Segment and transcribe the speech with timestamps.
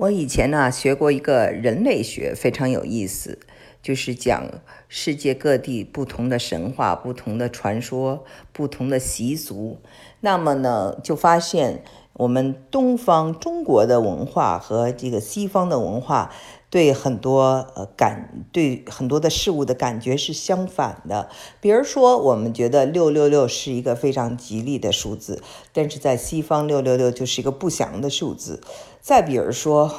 [0.00, 3.38] 我以前呢学过一个人类学，非常有意思，
[3.82, 9.78] 就是讲世界各地不同的神话、不同的传说、不同的习俗。
[10.20, 16.30] 那么呢，就发现我们东方中国的文化和这个西方的文化。
[16.70, 21.28] 对很多呃感对很多的事物的感觉是相反的。
[21.60, 25.42] 比如说，我们觉得六六六是一个非常吉利的数字，
[25.72, 28.60] 但是在西方，六六六就是一个不祥的数字。
[29.00, 29.92] 再比如说，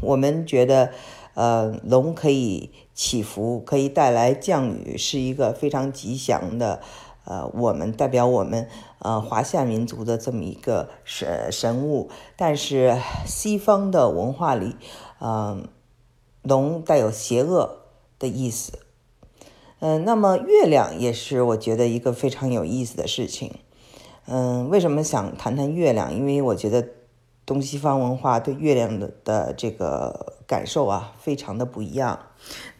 [0.00, 0.92] 我们觉得
[1.34, 6.80] 呃龙可以祈福，可以带来降雨，是一个非常吉祥的。
[7.24, 8.68] 呃，我们代表我们
[8.98, 12.10] 呃华夏民族的这么一个神神物。
[12.36, 14.76] 但是西方的文化里，
[15.20, 15.68] 嗯。
[16.44, 17.82] 龙带有邪恶
[18.18, 18.80] 的意思，
[19.78, 23.60] 嗯，那么月亮也是我觉得一个非常有意思的事情，
[24.26, 26.12] 嗯，为什么想谈谈月亮？
[26.12, 26.88] 因为我觉得
[27.46, 32.18] 东西方文化对月亮的的这个感受啊，非常的不一样。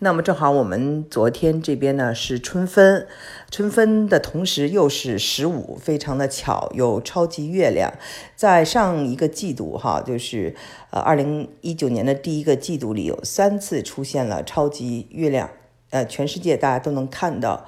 [0.00, 3.06] 那么正好我们昨天这边呢是春分，
[3.50, 7.92] 春分的同时又是十五，非常的巧，有超级月亮。
[8.34, 10.56] 在上一个季度哈，就是
[10.90, 15.48] 呃二零一九年的第一个季度里，有三次出现了超级月亮，
[15.90, 17.66] 呃，全世界大家都能看到。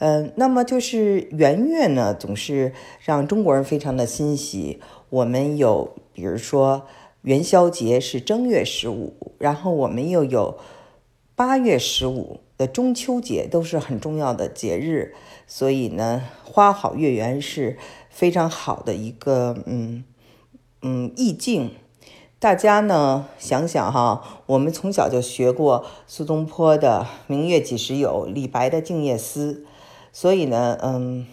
[0.00, 2.72] 嗯，那么就是圆月呢，总是
[3.04, 4.80] 让中国人非常的欣喜。
[5.10, 6.86] 我们有，比如说
[7.28, 10.58] 元宵节是正月十五，然后我们又有。
[11.36, 15.14] 八月十五的中秋节都是很重要的节日，
[15.46, 17.76] 所以呢，花好月圆是
[18.08, 20.02] 非常好的一个嗯
[20.80, 21.72] 嗯意境。
[22.38, 29.52] 大家呢想想哈，我们从小就学过苏东坡的“明月几时有”，李白的《静夜思》，
[30.10, 31.26] 所以呢，嗯，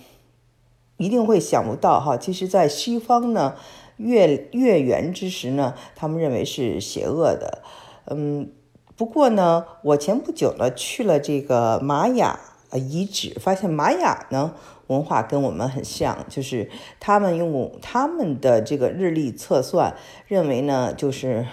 [0.97, 2.17] 一定会想不到哈。
[2.17, 3.55] 其实，在西方呢，
[3.97, 7.63] 月月圆之时呢，他们认为是邪恶的，
[8.07, 8.49] 嗯。
[8.97, 12.39] 不过呢，我前不久呢去了这个玛雅
[12.71, 14.53] 遗址，发现玛雅呢
[14.87, 19.93] 文化跟我们很像，就是他们用他们的这个日历测算，
[20.27, 21.45] 认为呢就是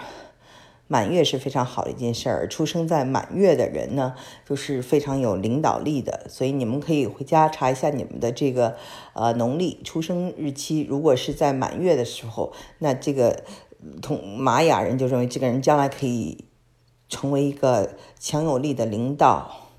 [0.93, 4.13] 满月是非常好的一件事儿，出生在满月的人呢
[4.47, 8.75] 就是非常有领导力的，所以你们可以回家查一下你们的这个
[9.13, 13.43] 呃农历出生日期，如果是在满月的时候，那这个
[14.01, 16.45] 同玛雅人就认为这个人将来可以。
[17.09, 19.69] 成为一个强有力的领导，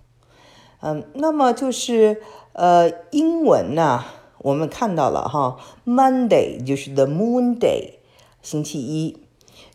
[0.81, 4.05] 嗯，那么就是呃，英文呢，
[4.39, 7.95] 我们看到了哈，Monday 就是 the Moon Day，
[8.41, 9.24] 星期一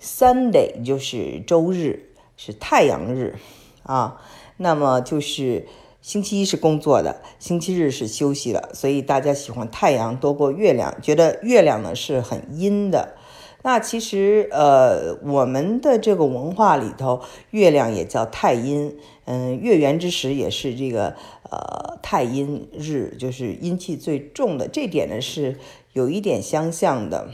[0.02, 3.36] ；Sunday 就是周日，是太阳日
[3.84, 4.22] 啊。
[4.58, 5.68] 那么就是
[6.02, 13.16] 星期一是工作的，星期日是休息的，所以大家喜欢太阳多过月亮，觉得月亮呢是很阴的。
[13.62, 17.22] 那其实，呃，我们的这个文化里头，
[17.52, 21.16] 月亮也叫太阴，嗯，月圆之时也是这个，
[21.50, 24.70] 呃，太阴日，就是阴气最重的。
[24.70, 25.58] 这点呢是
[25.92, 27.28] 有一点相像的，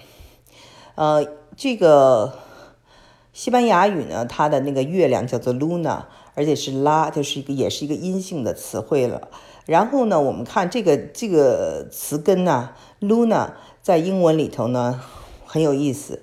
[0.95, 1.23] 呃，
[1.55, 2.39] 这个
[3.35, 6.03] 西班牙语呢，它的那个月亮叫做 Luna，
[6.35, 9.27] 而且是拉，就是一个也是一个阴性的词汇了。
[9.65, 12.69] 然后呢，我们看这个这个词根呢
[13.01, 13.49] ，Luna
[13.81, 15.01] 在英文里头呢。
[15.47, 16.21] 很有意思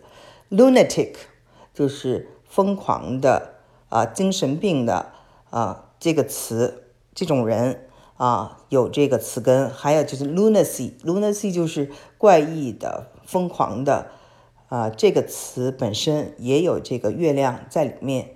[0.51, 1.15] ，lunatic
[1.73, 3.55] 就是疯狂的
[3.89, 5.13] 啊，精神病的
[5.49, 6.85] 啊，这个词，
[7.15, 9.71] 这种人啊，有这个词根。
[9.71, 14.09] 还有就是 lunacy，lunacy 就是怪异的、疯狂的
[14.73, 18.31] 啊，这个词本身也有这个月亮在里面。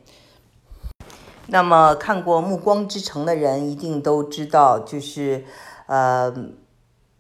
[1.47, 5.46] 那么看过《暮光之城》的人一定都知道，就是
[5.86, 6.30] 呃，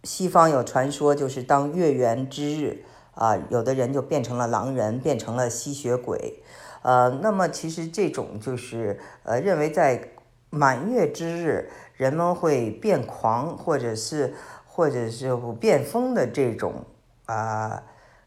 [0.04, 2.84] 西方有传说，就是当月圆之日。
[3.14, 6.42] 啊，有的人就变成了狼人，变成了吸血鬼，
[6.82, 10.10] 呃，那么其实这种就是呃，认为在
[10.50, 14.34] 满月之日人们会变狂，或者是
[14.66, 16.84] 或者是变疯的这种
[17.24, 17.84] 啊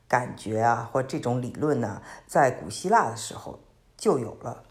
[0.10, 3.60] 感觉啊，或这种理论呢，在古希腊的时候
[3.96, 4.64] 就有了，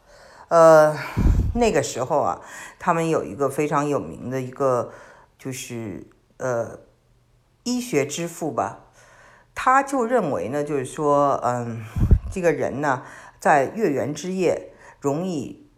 [0.49, 0.94] 呃，
[1.55, 2.43] 那个时候啊，
[2.79, 4.93] 他们有一个非常有名的一个
[5.38, 6.81] 就是呃
[7.62, 8.81] 医学之父吧。
[9.55, 11.84] 他就认为呢，就是说，嗯，
[12.31, 13.02] 这个人呢，
[13.41, 15.69] 在月圆之夜容易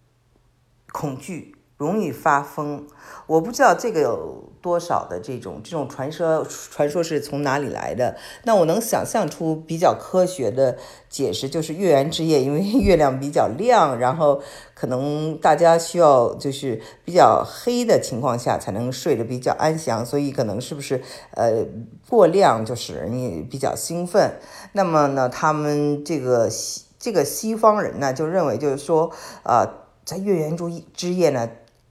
[0.93, 2.87] 恐惧，容易发疯。
[3.27, 8.17] 我不知道这个有多少的这种这种传说，传说是从哪里来的？
[8.45, 10.77] 那我能想象出比较科学的
[11.09, 14.43] 解释，就是月圆之夜，因为月亮比较亮，然后
[14.75, 21.01] 可能大家需要就是比较黑的情况下才能睡得比较安详，所以可能是不是
[21.31, 21.65] 呃
[22.09, 24.39] 过亮就使人比较兴奋？
[24.73, 26.51] 那么呢，他们这个
[26.99, 29.11] 这个西方人呢就认为就是说，
[29.45, 29.67] 呃，
[30.05, 31.49] 在月圆之之夜呢，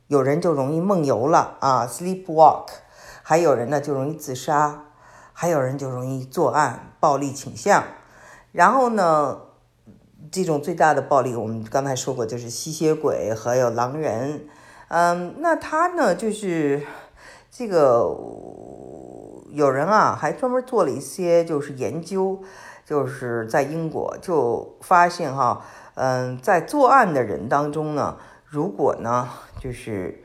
[0.10, 2.66] 有人就容易梦游了啊，sleepwalk，
[3.22, 4.86] 还有人呢就容易自杀，
[5.34, 7.84] 还有人就容易作案，暴力倾向。
[8.52, 9.38] 然后呢，
[10.32, 14.48] 这种最大的暴力，我们刚才说过，就是吸血鬼还有狼人。
[14.88, 16.82] 嗯，那他呢，就是
[17.52, 18.00] 这个
[19.52, 22.42] 有人啊，还专门做了一些就是研究，
[22.84, 25.62] 就是在英国就发现哈，
[25.94, 28.18] 嗯，在作案的人当中呢，
[28.48, 29.30] 如果呢，
[29.60, 30.24] 就是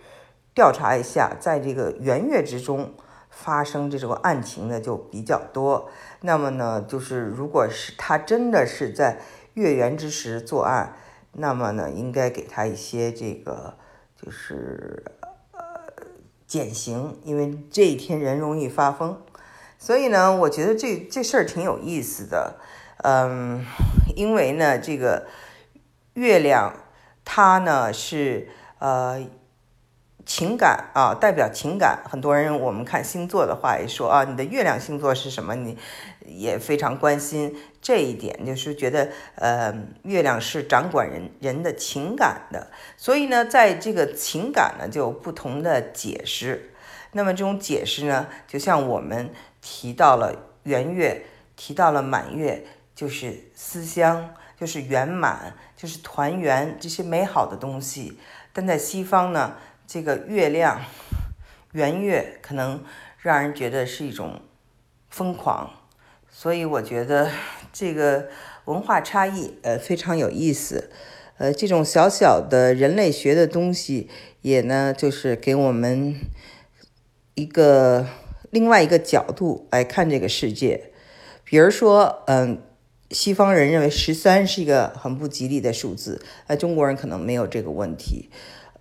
[0.55, 2.95] 调查一下，在这个圆月之中
[3.29, 5.91] 发生这种案情的就比较多。
[6.23, 9.21] 那么呢，就是如果是他真的是在
[9.53, 10.97] 月圆之时作案，
[11.33, 13.77] 那么呢，应该给他一些这个。
[14.17, 15.05] 就是
[15.53, 15.61] 呃
[16.47, 19.21] 减刑，因为这一天人容易发疯，
[19.79, 22.57] 所以呢，我觉得这这事儿挺有意思的，
[23.03, 23.67] 嗯，
[24.17, 25.27] 因为呢，这个
[26.15, 26.75] 月亮
[27.23, 28.49] 它呢是
[28.85, 29.27] 呃。
[30.27, 32.03] 情感啊，代表情感。
[32.11, 35.55] 很多人我们看星座的话也说啊，你的月亮星座是什么？
[35.55, 35.77] 你
[36.25, 42.69] 也非常关心这一点，就是觉得呃，月亮是掌管人人的情感的。
[42.97, 46.73] 所以呢，在这个情感呢，就有不同的解释。
[47.13, 49.29] 那么这种解释呢，就像我们
[49.61, 52.65] 提到了圆月，提到了满月，
[52.95, 58.19] 就是思乡，就是圆满，就是团圆这些美好的东西。
[58.53, 59.57] 但在西方呢？
[59.87, 60.81] 这个月亮
[61.73, 62.83] 圆月可能
[63.19, 64.41] 让人觉得是一种
[65.11, 65.71] 疯狂，
[66.31, 67.31] 所以我觉得
[67.71, 68.29] 这个
[68.65, 70.91] 文化差异呃非常有意思，
[71.37, 74.09] 呃这种小小的人类学的东西
[74.41, 76.19] 也呢就是给我们
[77.35, 78.07] 一个
[78.51, 80.93] 另外一个角度来看这个世界，
[81.45, 82.63] 比如说嗯
[83.11, 88.29] 西方人认为十三是一个很不吉利的数字，呃中国人可能没有这个问题。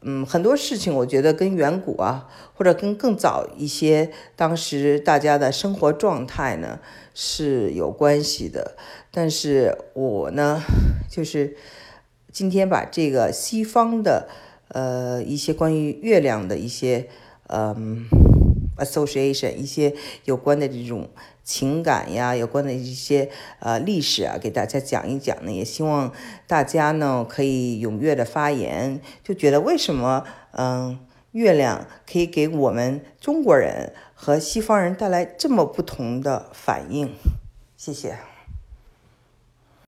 [0.02, 6.80] 嗯，很多事情我觉得跟远古啊，或者跟更早一些当时大家的生活状态呢
[7.14, 8.76] 是有关系的。
[9.12, 10.62] 但是我呢，
[11.10, 11.56] 就是
[12.32, 14.28] 今天把这个西方的
[14.70, 17.08] 呃一些关于月亮的一些
[17.48, 18.06] 嗯。
[18.84, 19.94] Association 一些
[20.26, 21.10] 有关的这种
[21.44, 25.52] 情感呀，有关的一些呃历史啊，给大家讲一讲呢。
[25.52, 26.12] 也希望
[26.48, 31.00] 大家呢可以踊跃的发言，就觉得为什么嗯
[31.32, 37.10] 月亮可以给我们中国人和西方人带来这么不同的反应？
[37.76, 38.33] 谢谢。